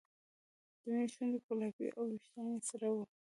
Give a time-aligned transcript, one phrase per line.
[0.81, 3.03] د مینې شونډې ګلابي وې او وېښتان یې سره وو